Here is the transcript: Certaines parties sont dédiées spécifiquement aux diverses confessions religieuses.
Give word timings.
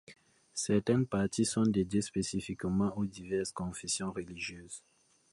Certaines 0.55 1.05
parties 1.05 1.45
sont 1.45 1.61
dédiées 1.61 2.01
spécifiquement 2.01 2.91
aux 2.97 3.05
diverses 3.05 3.51
confessions 3.51 4.11
religieuses. 4.11 4.83